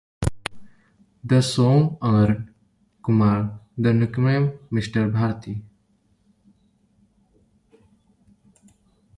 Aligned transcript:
The 1.23 1.43
song 1.43 1.99
earned 2.01 2.51
Kumar 3.05 3.59
the 3.77 3.93
nickname 3.93 4.57
Mister 4.71 5.07
Bharat. 5.07 5.61